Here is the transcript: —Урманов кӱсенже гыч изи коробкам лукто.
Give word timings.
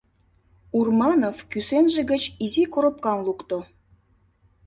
—Урманов 0.77 1.37
кӱсенже 1.51 2.01
гыч 2.11 2.23
изи 2.45 2.63
коробкам 2.73 3.19
лукто. 3.25 3.57